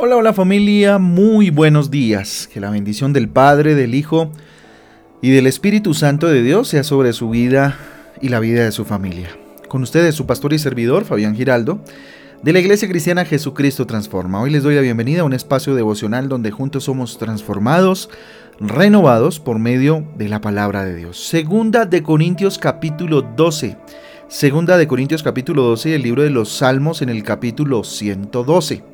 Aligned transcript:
Hola, 0.00 0.14
hola 0.14 0.32
familia, 0.32 0.98
muy 0.98 1.50
buenos 1.50 1.90
días. 1.90 2.48
Que 2.52 2.60
la 2.60 2.70
bendición 2.70 3.12
del 3.12 3.28
Padre, 3.28 3.74
del 3.74 3.96
Hijo 3.96 4.30
y 5.20 5.32
del 5.32 5.48
Espíritu 5.48 5.92
Santo 5.92 6.28
de 6.28 6.40
Dios 6.40 6.68
sea 6.68 6.84
sobre 6.84 7.12
su 7.12 7.30
vida 7.30 7.76
y 8.22 8.28
la 8.28 8.38
vida 8.38 8.62
de 8.62 8.70
su 8.70 8.84
familia. 8.84 9.36
Con 9.66 9.82
ustedes 9.82 10.14
su 10.14 10.24
pastor 10.24 10.52
y 10.52 10.60
servidor, 10.60 11.04
Fabián 11.04 11.34
Giraldo, 11.34 11.80
de 12.44 12.52
la 12.52 12.60
Iglesia 12.60 12.88
Cristiana 12.88 13.24
Jesucristo 13.24 13.88
Transforma. 13.88 14.40
Hoy 14.40 14.50
les 14.50 14.62
doy 14.62 14.76
la 14.76 14.82
bienvenida 14.82 15.22
a 15.22 15.24
un 15.24 15.32
espacio 15.32 15.74
devocional 15.74 16.28
donde 16.28 16.52
juntos 16.52 16.84
somos 16.84 17.18
transformados, 17.18 18.08
renovados 18.60 19.40
por 19.40 19.58
medio 19.58 20.06
de 20.16 20.28
la 20.28 20.40
palabra 20.40 20.84
de 20.84 20.94
Dios. 20.94 21.18
Segunda 21.18 21.86
de 21.86 22.04
Corintios 22.04 22.58
capítulo 22.58 23.22
12. 23.22 23.76
Segunda 24.28 24.76
de 24.76 24.86
Corintios 24.86 25.24
capítulo 25.24 25.62
12 25.64 25.88
y 25.88 25.92
el 25.94 26.02
libro 26.02 26.22
de 26.22 26.30
los 26.30 26.50
Salmos 26.50 27.02
en 27.02 27.08
el 27.08 27.24
capítulo 27.24 27.82
112. 27.82 28.84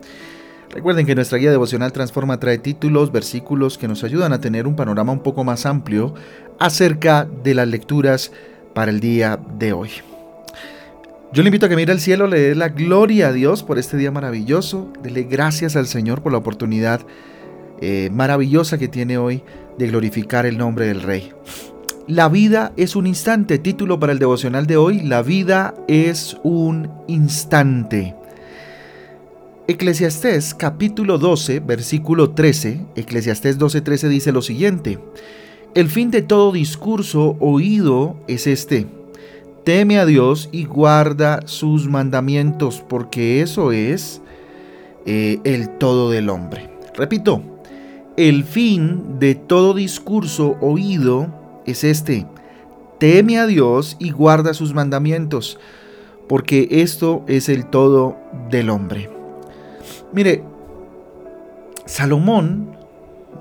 Recuerden 0.75 1.07
que 1.07 1.15
nuestra 1.15 1.39
guía 1.39 1.53
devocional 1.53 1.93
Transforma 1.93 2.41
trae 2.41 2.59
títulos, 2.59 3.13
versículos 3.13 3.79
que 3.79 3.87
nos 3.87 4.03
ayudan 4.03 4.33
a 4.33 4.41
tener 4.41 4.67
un 4.67 4.75
panorama 4.75 5.13
un 5.13 5.21
poco 5.21 5.45
más 5.45 5.67
amplio 5.67 6.15
acerca 6.59 7.29
de 7.45 7.55
las 7.55 7.69
lecturas 7.69 8.33
para 8.75 8.91
el 8.91 8.99
día 8.99 9.39
de 9.57 9.73
hoy. 9.73 9.91
Yo 11.33 11.45
le 11.45 11.49
invito 11.49 11.67
a 11.67 11.69
que 11.69 11.77
mire 11.77 11.93
al 11.93 12.01
cielo, 12.01 12.27
le 12.27 12.41
dé 12.41 12.55
la 12.57 12.71
gloria 12.71 13.29
a 13.29 13.33
Dios 13.33 13.63
por 13.63 13.79
este 13.79 13.97
día 13.97 14.11
maravilloso, 14.11 14.93
dele 15.01 15.23
gracias 15.23 15.77
al 15.77 15.87
Señor 15.87 16.23
por 16.23 16.33
la 16.33 16.39
oportunidad 16.39 17.03
eh, 17.81 18.11
maravillosa 18.13 18.77
que 18.77 18.89
tiene 18.89 19.17
hoy 19.17 19.45
de 19.79 19.87
glorificar 19.87 20.45
el 20.45 20.59
nombre 20.59 20.89
del 20.89 21.03
Rey. 21.03 21.31
La 22.09 22.29
vida 22.29 22.73
es 22.77 22.97
un 22.97 23.07
instante, 23.07 23.61
título 23.61 24.01
para 24.01 24.11
el 24.11 24.19
devocional 24.19 24.67
de 24.67 24.77
hoy, 24.77 25.03
la 25.03 25.23
vida 25.23 25.73
es 25.87 26.37
un 26.43 26.91
instante. 27.07 28.17
Eclesiastés 29.67 30.53
capítulo 30.53 31.17
12, 31.17 31.61
versículo 31.61 32.33
13, 32.33 32.85
Eclesiastés 32.97 33.57
12, 33.57 33.81
13 33.81 34.09
dice 34.11 34.31
lo 34.31 34.43
siguiente, 34.43 34.99
El 35.75 35.89
fin 35.89 36.11
de 36.11 36.21
todo 36.21 36.53
discurso 36.53 37.39
oído 37.41 38.15
es 38.29 38.47
este, 38.47 38.87
teme 39.65 39.99
a 39.99 40.05
Dios 40.05 40.51
y 40.53 40.67
guarda 40.67 41.47
sus 41.47 41.89
mandamientos, 41.89 42.85
porque 42.87 43.41
eso 43.41 43.73
es 43.73 44.21
eh, 45.07 45.41
el 45.45 45.71
todo 45.79 46.11
del 46.11 46.29
hombre. 46.29 46.69
Repito, 46.95 47.41
el 48.19 48.45
fin 48.45 49.19
de 49.19 49.35
todo 49.35 49.73
discurso 49.73 50.59
oído 50.61 51.63
es 51.65 51.85
este, 51.85 52.27
teme 52.99 53.39
a 53.39 53.47
Dios 53.47 53.97
y 53.99 54.11
guarda 54.11 54.53
sus 54.53 54.75
mandamientos, 54.75 55.59
porque 56.29 56.69
esto 56.71 57.25
es 57.29 57.49
el 57.49 57.65
todo 57.65 58.19
del 58.51 58.69
hombre. 58.69 59.24
Mire, 60.13 60.43
Salomón, 61.87 62.77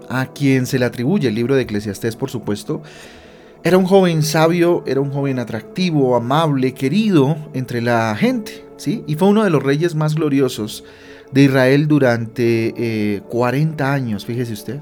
a 0.09 0.27
quien 0.27 0.65
se 0.65 0.79
le 0.79 0.85
atribuye 0.85 1.27
el 1.27 1.35
libro 1.35 1.55
de 1.55 1.63
Eclesiastés, 1.63 2.15
por 2.15 2.29
supuesto, 2.29 2.81
era 3.63 3.77
un 3.77 3.85
joven 3.85 4.23
sabio, 4.23 4.83
era 4.85 4.99
un 4.99 5.11
joven 5.11 5.39
atractivo, 5.39 6.15
amable, 6.17 6.73
querido 6.73 7.37
entre 7.53 7.81
la 7.81 8.13
gente, 8.15 8.65
¿sí? 8.75 9.03
Y 9.07 9.15
fue 9.15 9.29
uno 9.29 9.43
de 9.43 9.49
los 9.49 9.63
reyes 9.63 9.95
más 9.95 10.15
gloriosos 10.15 10.83
de 11.31 11.43
Israel 11.43 11.87
durante 11.87 13.23
40 13.29 13.83
eh, 13.83 13.87
años, 13.87 14.25
fíjese 14.25 14.53
usted. 14.53 14.79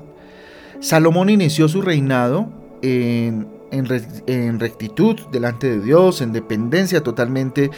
Salomón 0.80 1.30
inició 1.30 1.68
su 1.68 1.84
reinado 1.84 2.50
en, 2.82 3.48
en 3.72 4.60
rectitud 4.60 5.16
delante 5.32 5.70
de 5.70 5.80
Dios, 5.80 6.22
en 6.22 6.34
dependencia 6.34 7.02
totalmente 7.04 7.70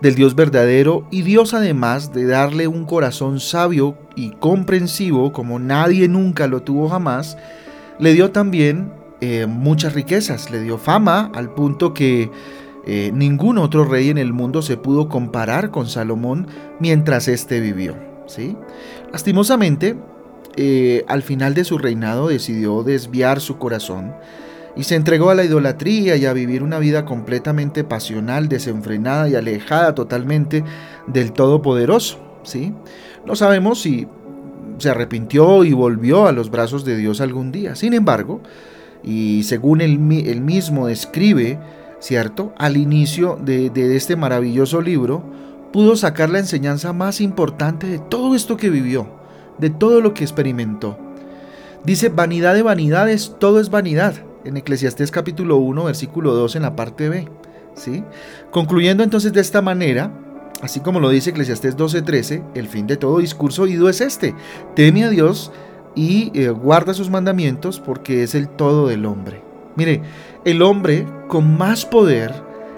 del 0.00 0.14
Dios 0.14 0.34
verdadero 0.34 1.06
y 1.10 1.22
Dios 1.22 1.54
además 1.54 2.12
de 2.12 2.26
darle 2.26 2.68
un 2.68 2.84
corazón 2.84 3.40
sabio 3.40 3.96
y 4.14 4.30
comprensivo 4.30 5.32
como 5.32 5.58
nadie 5.58 6.08
nunca 6.08 6.46
lo 6.46 6.62
tuvo 6.62 6.88
jamás, 6.88 7.36
le 7.98 8.12
dio 8.14 8.30
también 8.30 8.92
eh, 9.20 9.46
muchas 9.46 9.94
riquezas, 9.94 10.50
le 10.50 10.60
dio 10.62 10.78
fama 10.78 11.30
al 11.34 11.52
punto 11.52 11.92
que 11.94 12.30
eh, 12.86 13.10
ningún 13.12 13.58
otro 13.58 13.84
rey 13.84 14.10
en 14.10 14.18
el 14.18 14.32
mundo 14.32 14.62
se 14.62 14.76
pudo 14.76 15.08
comparar 15.08 15.70
con 15.70 15.88
Salomón 15.88 16.46
mientras 16.78 17.28
éste 17.28 17.60
vivió. 17.60 17.96
¿sí? 18.26 18.56
Lastimosamente, 19.12 19.96
eh, 20.56 21.04
al 21.08 21.22
final 21.22 21.54
de 21.54 21.64
su 21.64 21.78
reinado 21.78 22.28
decidió 22.28 22.82
desviar 22.84 23.40
su 23.40 23.58
corazón 23.58 24.14
y 24.78 24.84
se 24.84 24.94
entregó 24.94 25.30
a 25.30 25.34
la 25.34 25.44
idolatría 25.44 26.14
y 26.14 26.24
a 26.24 26.32
vivir 26.32 26.62
una 26.62 26.78
vida 26.78 27.04
completamente 27.04 27.82
pasional, 27.82 28.48
desenfrenada 28.48 29.28
y 29.28 29.34
alejada 29.34 29.92
totalmente 29.92 30.62
del 31.08 31.32
Todopoderoso. 31.32 32.20
¿sí? 32.44 32.72
No 33.26 33.34
sabemos 33.34 33.82
si 33.82 34.06
se 34.78 34.88
arrepintió 34.88 35.64
y 35.64 35.72
volvió 35.72 36.28
a 36.28 36.32
los 36.32 36.52
brazos 36.52 36.84
de 36.84 36.96
Dios 36.96 37.20
algún 37.20 37.50
día. 37.50 37.74
Sin 37.74 37.92
embargo, 37.92 38.40
y 39.02 39.42
según 39.42 39.80
él, 39.80 39.98
mismo 39.98 40.86
describe, 40.86 41.58
¿cierto? 41.98 42.52
Al 42.56 42.76
inicio 42.76 43.36
de, 43.44 43.70
de 43.70 43.96
este 43.96 44.14
maravilloso 44.14 44.80
libro, 44.80 45.24
pudo 45.72 45.96
sacar 45.96 46.30
la 46.30 46.38
enseñanza 46.38 46.92
más 46.92 47.20
importante 47.20 47.88
de 47.88 47.98
todo 47.98 48.36
esto 48.36 48.56
que 48.56 48.70
vivió, 48.70 49.08
de 49.58 49.70
todo 49.70 50.00
lo 50.00 50.14
que 50.14 50.22
experimentó. 50.22 50.96
Dice, 51.84 52.10
vanidad 52.10 52.54
de 52.54 52.62
vanidades, 52.62 53.34
todo 53.40 53.58
es 53.58 53.70
vanidad 53.70 54.27
en 54.48 54.56
Eclesiastés 54.56 55.10
capítulo 55.10 55.56
1, 55.58 55.84
versículo 55.84 56.34
2 56.34 56.56
en 56.56 56.62
la 56.62 56.74
parte 56.74 57.08
B. 57.08 57.28
¿sí? 57.74 58.02
Concluyendo 58.50 59.04
entonces 59.04 59.32
de 59.32 59.40
esta 59.40 59.62
manera, 59.62 60.10
así 60.62 60.80
como 60.80 61.00
lo 61.00 61.10
dice 61.10 61.30
Eclesiastés 61.30 61.76
12:13, 61.76 62.42
el 62.54 62.68
fin 62.68 62.86
de 62.86 62.96
todo 62.96 63.18
discurso 63.18 63.62
oído 63.62 63.88
es 63.88 64.00
este, 64.00 64.34
teme 64.74 65.04
a 65.04 65.10
Dios 65.10 65.52
y 65.94 66.32
eh, 66.34 66.48
guarda 66.48 66.94
sus 66.94 67.10
mandamientos 67.10 67.78
porque 67.78 68.22
es 68.22 68.34
el 68.34 68.48
todo 68.48 68.88
del 68.88 69.04
hombre. 69.06 69.42
Mire, 69.76 70.02
el 70.44 70.62
hombre 70.62 71.06
con 71.28 71.56
más 71.56 71.84
poder, 71.84 72.32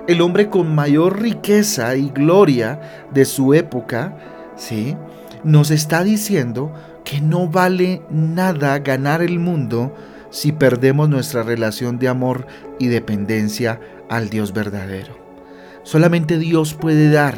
el 0.06 0.20
hombre 0.20 0.50
con 0.50 0.74
mayor 0.74 1.20
riqueza 1.20 1.96
y 1.96 2.10
gloria 2.10 3.06
de 3.12 3.24
su 3.24 3.54
época, 3.54 4.18
¿sí? 4.56 4.96
nos 5.44 5.70
está 5.70 6.02
diciendo 6.02 6.72
que 7.04 7.20
no 7.20 7.48
vale 7.48 8.02
nada 8.10 8.78
ganar 8.80 9.22
el 9.22 9.38
mundo 9.38 9.94
si 10.30 10.52
perdemos 10.52 11.08
nuestra 11.08 11.42
relación 11.42 11.98
de 11.98 12.08
amor 12.08 12.46
y 12.78 12.86
dependencia 12.86 13.80
al 14.08 14.30
Dios 14.30 14.52
verdadero. 14.52 15.18
Solamente 15.82 16.38
Dios 16.38 16.74
puede 16.74 17.10
dar 17.10 17.36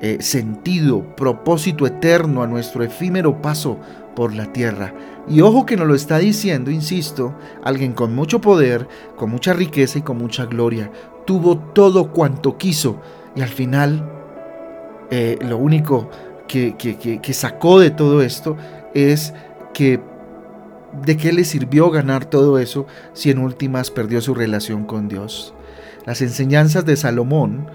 eh, 0.00 0.18
sentido, 0.20 1.14
propósito 1.16 1.86
eterno 1.86 2.42
a 2.42 2.46
nuestro 2.46 2.82
efímero 2.82 3.40
paso 3.40 3.78
por 4.14 4.34
la 4.34 4.52
tierra. 4.52 4.94
Y 5.28 5.40
ojo 5.40 5.64
que 5.64 5.76
nos 5.76 5.86
lo 5.86 5.94
está 5.94 6.18
diciendo, 6.18 6.70
insisto, 6.70 7.34
alguien 7.62 7.92
con 7.92 8.14
mucho 8.14 8.40
poder, 8.40 8.86
con 9.16 9.30
mucha 9.30 9.52
riqueza 9.52 9.98
y 9.98 10.02
con 10.02 10.18
mucha 10.18 10.46
gloria. 10.46 10.90
Tuvo 11.26 11.58
todo 11.58 12.12
cuanto 12.12 12.58
quiso 12.58 13.00
y 13.34 13.40
al 13.40 13.48
final 13.48 14.10
eh, 15.10 15.38
lo 15.40 15.56
único 15.56 16.10
que, 16.46 16.76
que 16.76 17.32
sacó 17.32 17.80
de 17.80 17.90
todo 17.90 18.22
esto 18.22 18.56
es 18.92 19.32
que 19.72 20.00
¿De 21.02 21.16
qué 21.16 21.32
le 21.32 21.44
sirvió 21.44 21.90
ganar 21.90 22.24
todo 22.24 22.58
eso 22.58 22.86
si 23.12 23.30
en 23.30 23.38
últimas 23.38 23.90
perdió 23.90 24.20
su 24.20 24.34
relación 24.34 24.84
con 24.84 25.08
Dios? 25.08 25.54
Las 26.06 26.22
enseñanzas 26.22 26.84
de 26.86 26.96
Salomón 26.96 27.66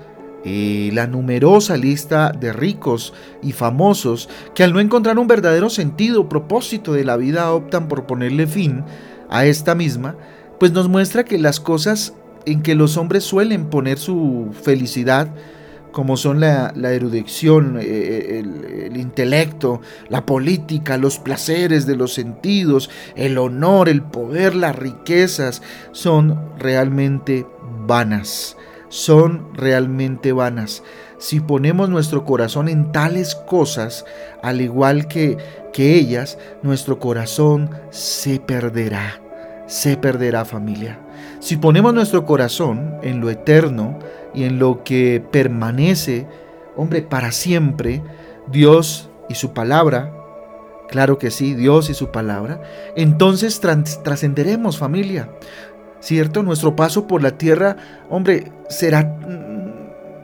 y 0.43 0.91
la 0.91 1.05
numerosa 1.07 1.77
lista 1.77 2.31
de 2.31 2.53
ricos 2.53 3.13
y 3.41 3.51
famosos 3.51 4.29
que 4.55 4.63
al 4.63 4.73
no 4.73 4.79
encontrar 4.79 5.19
un 5.19 5.27
verdadero 5.27 5.69
sentido 5.69 6.21
o 6.21 6.29
propósito 6.29 6.93
de 6.93 7.03
la 7.03 7.17
vida 7.17 7.51
optan 7.51 7.87
por 7.87 8.05
ponerle 8.05 8.47
fin 8.47 8.83
a 9.29 9.45
esta 9.45 9.75
misma, 9.75 10.15
pues 10.59 10.71
nos 10.71 10.87
muestra 10.87 11.25
que 11.25 11.37
las 11.37 11.59
cosas 11.59 12.13
en 12.45 12.61
que 12.61 12.75
los 12.75 12.97
hombres 12.97 13.23
suelen 13.23 13.65
poner 13.65 13.97
su 13.97 14.49
felicidad 14.63 15.29
como 15.91 16.17
son 16.17 16.39
la, 16.39 16.71
erudición, 16.75 17.77
eh, 17.79 17.83
eh, 17.83 18.39
el, 18.85 18.97
intelecto, 18.97 19.81
la 20.09 20.25
política, 20.25 20.97
los 20.97 21.19
placeres 21.19 21.85
de 21.85 21.95
los 21.95 22.13
sentidos, 22.13 22.89
el 23.15 23.37
honor, 23.37 23.89
el 23.89 24.01
poder, 24.01 24.55
las 24.55 24.75
riquezas, 24.75 25.61
son 25.91 26.39
realmente 26.57 27.45
vanas, 27.85 28.57
son 28.89 29.53
realmente 29.53 30.31
vanas. 30.31 30.83
Si 31.17 31.39
ponemos 31.39 31.89
nuestro 31.89 32.23
corazón 32.23 32.69
en 32.69 32.91
tales 32.91 33.35
cosas, 33.35 34.05
al 34.41 34.61
igual 34.61 35.07
que, 35.07 35.37
que 35.73 35.95
ellas, 35.95 36.37
nuestro 36.63 36.99
corazón 36.99 37.69
se 37.89 38.39
perderá, 38.39 39.21
se 39.67 39.97
perderá 39.97 40.45
familia. 40.45 40.99
Si 41.39 41.57
ponemos 41.57 41.93
nuestro 41.93 42.25
corazón 42.25 42.97
en 43.01 43.21
lo 43.21 43.29
eterno, 43.29 43.99
y 44.33 44.43
en 44.43 44.59
lo 44.59 44.83
que 44.83 45.23
permanece, 45.31 46.27
hombre, 46.75 47.01
para 47.01 47.31
siempre, 47.31 48.01
Dios 48.47 49.09
y 49.29 49.35
su 49.35 49.53
palabra, 49.53 50.13
claro 50.87 51.17
que 51.17 51.31
sí, 51.31 51.53
Dios 51.53 51.89
y 51.89 51.93
su 51.93 52.11
palabra, 52.11 52.61
entonces 52.95 53.59
trascenderemos 53.59 54.77
familia, 54.77 55.29
¿cierto? 55.99 56.43
Nuestro 56.43 56.75
paso 56.75 57.07
por 57.07 57.21
la 57.21 57.37
tierra, 57.37 57.77
hombre, 58.09 58.51
será, 58.69 59.17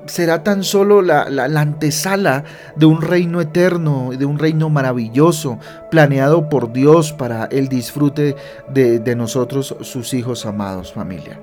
será 0.06 0.44
tan 0.44 0.64
solo 0.64 1.02
la, 1.02 1.26
antesala 1.60 2.44
de 2.76 2.86
un 2.86 3.02
reino 3.02 3.42
eterno, 3.42 4.12
de 4.18 4.26
un 4.26 4.40
reino 4.40 4.70
maravilloso, 4.70 5.60
planeado 5.92 6.50
por 6.50 6.72
Dios 6.72 7.14
para 7.14 7.46
el 7.46 7.68
disfrute 7.68 8.36
de, 8.70 9.00
de 9.00 9.16
nosotros, 9.16 9.76
sus 9.82 10.14
hijos 10.14 10.46
amados, 10.46 10.94
familia. 10.94 11.40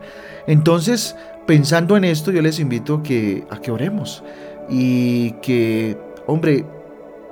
Entonces, 0.47 1.17
pensando 1.47 1.97
en 1.97 2.05
esto, 2.05 2.31
yo 2.31 2.43
les 2.43 2.59
invito 2.59 3.03
que, 3.03 3.44
a 3.50 3.61
que 3.61 3.70
oremos 3.70 4.23
y 4.69 5.32
que, 5.43 5.99
hombre, 6.26 6.64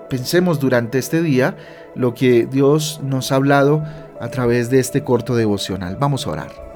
pensemos 0.08 0.60
durante 0.60 0.98
este 0.98 1.22
día 1.22 1.56
lo 1.94 2.14
que 2.14 2.46
Dios 2.46 3.00
nos 3.02 3.32
ha 3.32 3.36
hablado 3.36 3.84
a 4.20 4.28
través 4.28 4.70
de 4.70 4.80
este 4.80 5.02
corto 5.02 5.34
devocional. 5.34 5.96
Vamos 5.98 6.26
a 6.26 6.30
orar. 6.30 6.69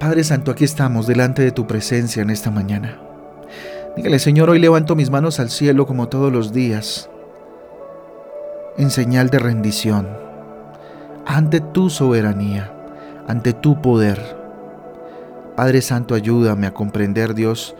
Padre 0.00 0.24
Santo, 0.24 0.50
aquí 0.50 0.64
estamos 0.64 1.06
delante 1.06 1.42
de 1.42 1.52
tu 1.52 1.66
presencia 1.66 2.22
en 2.22 2.30
esta 2.30 2.50
mañana. 2.50 2.98
Dígale, 3.98 4.18
Señor, 4.18 4.48
hoy 4.48 4.58
levanto 4.58 4.96
mis 4.96 5.10
manos 5.10 5.38
al 5.40 5.50
cielo 5.50 5.86
como 5.86 6.08
todos 6.08 6.32
los 6.32 6.54
días, 6.54 7.10
en 8.78 8.88
señal 8.88 9.28
de 9.28 9.38
rendición, 9.38 10.08
ante 11.26 11.60
tu 11.60 11.90
soberanía, 11.90 12.72
ante 13.28 13.52
tu 13.52 13.82
poder. 13.82 14.38
Padre 15.54 15.82
Santo, 15.82 16.14
ayúdame 16.14 16.66
a 16.66 16.72
comprender, 16.72 17.34
Dios, 17.34 17.76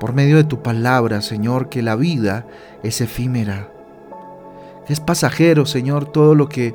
por 0.00 0.12
medio 0.12 0.38
de 0.38 0.44
tu 0.44 0.64
palabra, 0.64 1.20
Señor, 1.20 1.68
que 1.68 1.82
la 1.82 1.94
vida 1.94 2.48
es 2.82 3.00
efímera, 3.00 3.68
es 4.88 4.98
pasajero, 4.98 5.66
Señor, 5.66 6.10
todo 6.10 6.34
lo 6.34 6.48
que 6.48 6.74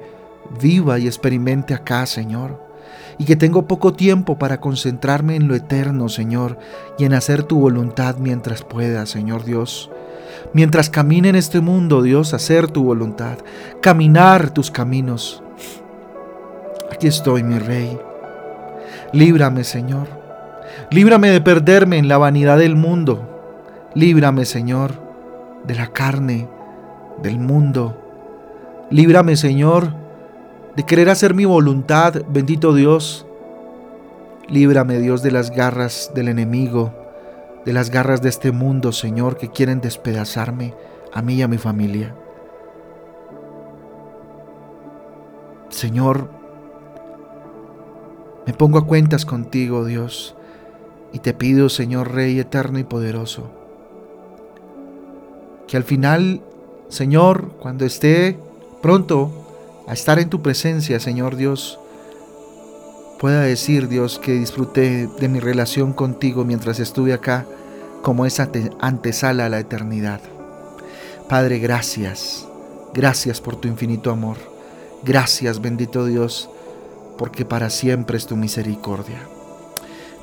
viva 0.61 0.99
y 0.99 1.07
experimente 1.07 1.73
acá, 1.73 2.05
Señor 2.05 2.64
y 3.17 3.25
que 3.25 3.35
tengo 3.35 3.67
poco 3.67 3.93
tiempo 3.93 4.37
para 4.37 4.59
concentrarme 4.59 5.35
en 5.35 5.47
lo 5.47 5.55
eterno, 5.55 6.09
Señor, 6.09 6.57
y 6.97 7.05
en 7.05 7.13
hacer 7.13 7.43
tu 7.43 7.59
voluntad 7.59 8.17
mientras 8.17 8.63
pueda, 8.63 9.05
Señor 9.05 9.43
Dios. 9.43 9.89
Mientras 10.53 10.89
camine 10.89 11.29
en 11.29 11.35
este 11.35 11.59
mundo, 11.59 12.01
Dios, 12.01 12.33
hacer 12.33 12.69
tu 12.69 12.83
voluntad, 12.83 13.37
caminar 13.81 14.51
tus 14.51 14.71
caminos. 14.71 15.43
Aquí 16.91 17.07
estoy, 17.07 17.43
mi 17.43 17.59
Rey. 17.59 17.97
Líbrame, 19.11 19.63
Señor. 19.63 20.07
Líbrame 20.91 21.29
de 21.29 21.41
perderme 21.41 21.97
en 21.97 22.07
la 22.07 22.17
vanidad 22.17 22.57
del 22.57 22.75
mundo. 22.75 23.31
Líbrame, 23.93 24.45
Señor, 24.45 24.91
de 25.65 25.75
la 25.75 25.87
carne, 25.87 26.47
del 27.21 27.39
mundo. 27.39 28.01
Líbrame, 28.89 29.35
Señor, 29.35 30.04
de 30.75 30.83
querer 30.83 31.09
hacer 31.09 31.33
mi 31.33 31.45
voluntad, 31.45 32.21
bendito 32.27 32.73
Dios. 32.73 33.25
Líbrame, 34.47 34.99
Dios, 34.99 35.23
de 35.23 35.31
las 35.31 35.51
garras 35.51 36.11
del 36.13 36.27
enemigo, 36.27 36.93
de 37.65 37.73
las 37.73 37.89
garras 37.89 38.21
de 38.21 38.29
este 38.29 38.51
mundo, 38.51 38.91
Señor, 38.91 39.37
que 39.37 39.49
quieren 39.49 39.81
despedazarme 39.81 40.75
a 41.13 41.21
mí 41.21 41.35
y 41.35 41.41
a 41.41 41.47
mi 41.47 41.57
familia. 41.57 42.13
Señor, 45.69 46.29
me 48.45 48.53
pongo 48.53 48.77
a 48.77 48.85
cuentas 48.85 49.25
contigo, 49.25 49.85
Dios, 49.85 50.35
y 51.11 51.19
te 51.19 51.33
pido, 51.33 51.69
Señor 51.69 52.13
Rey 52.13 52.39
eterno 52.39 52.77
y 52.79 52.83
poderoso, 52.83 53.49
que 55.67 55.77
al 55.77 55.83
final, 55.83 56.41
Señor, 56.89 57.53
cuando 57.59 57.85
esté 57.85 58.37
pronto 58.81 59.44
a 59.87 59.93
estar 59.93 60.19
en 60.19 60.29
tu 60.29 60.41
presencia, 60.41 60.99
Señor 60.99 61.35
Dios, 61.35 61.79
pueda 63.19 63.41
decir, 63.41 63.87
Dios, 63.87 64.19
que 64.19 64.33
disfruté 64.33 65.07
de 65.19 65.29
mi 65.29 65.39
relación 65.39 65.93
contigo 65.93 66.43
mientras 66.43 66.79
estuve 66.79 67.13
acá, 67.13 67.45
como 68.01 68.25
esa 68.25 68.49
antesala 68.79 69.45
a 69.45 69.49
la 69.49 69.59
eternidad. 69.59 70.21
Padre, 71.27 71.59
gracias, 71.59 72.47
gracias 72.93 73.41
por 73.41 73.55
tu 73.55 73.67
infinito 73.67 74.11
amor. 74.11 74.37
Gracias, 75.03 75.61
bendito 75.61 76.05
Dios, 76.05 76.49
porque 77.17 77.45
para 77.45 77.69
siempre 77.69 78.17
es 78.17 78.25
tu 78.25 78.35
misericordia. 78.35 79.19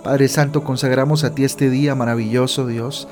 Padre 0.03 0.27
Santo, 0.29 0.65
consagramos 0.65 1.23
a 1.23 1.35
ti 1.35 1.45
este 1.45 1.71
día 1.71 1.95
maravilloso, 1.95 2.67
Dios, 2.67 3.07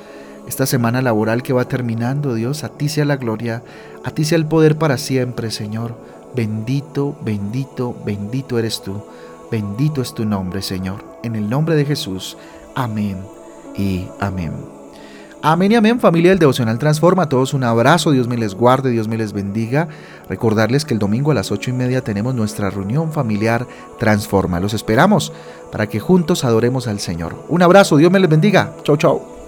esta 0.48 0.66
semana 0.66 1.02
laboral 1.02 1.42
que 1.44 1.52
va 1.52 1.66
terminando, 1.66 2.34
Dios, 2.34 2.64
a 2.64 2.70
ti 2.70 2.88
sea 2.88 3.04
la 3.04 3.16
gloria, 3.16 3.62
a 4.04 4.10
ti 4.10 4.24
sea 4.24 4.38
el 4.38 4.46
poder 4.46 4.76
para 4.76 4.98
siempre, 4.98 5.52
Señor. 5.52 5.94
Bendito, 6.34 7.16
bendito, 7.22 7.94
bendito 8.04 8.58
eres 8.58 8.82
tú. 8.82 9.02
Bendito 9.50 10.00
es 10.00 10.14
tu 10.14 10.24
nombre, 10.24 10.62
Señor. 10.62 11.04
En 11.22 11.34
el 11.34 11.48
nombre 11.50 11.74
de 11.74 11.84
Jesús. 11.84 12.36
Amén 12.74 13.18
y 13.76 14.06
amén. 14.20 14.52
Amén 15.42 15.72
y 15.72 15.74
amén, 15.74 15.98
familia 15.98 16.30
del 16.30 16.38
Devocional 16.38 16.78
Transforma. 16.78 17.22
A 17.22 17.28
todos 17.28 17.54
un 17.54 17.64
abrazo, 17.64 18.10
Dios 18.10 18.28
me 18.28 18.36
les 18.36 18.54
guarde, 18.54 18.90
Dios 18.90 19.08
me 19.08 19.16
les 19.16 19.32
bendiga. 19.32 19.88
Recordarles 20.28 20.84
que 20.84 20.92
el 20.92 21.00
domingo 21.00 21.30
a 21.30 21.34
las 21.34 21.50
ocho 21.50 21.70
y 21.70 21.72
media 21.72 22.04
tenemos 22.04 22.34
nuestra 22.34 22.68
reunión 22.68 23.10
familiar 23.10 23.66
Transforma. 23.98 24.60
Los 24.60 24.74
esperamos 24.74 25.32
para 25.72 25.88
que 25.88 25.98
juntos 25.98 26.44
adoremos 26.44 26.86
al 26.88 27.00
Señor. 27.00 27.42
Un 27.48 27.62
abrazo, 27.62 27.96
Dios 27.96 28.12
me 28.12 28.20
les 28.20 28.28
bendiga. 28.28 28.74
Chau, 28.84 28.98
chau. 28.98 29.39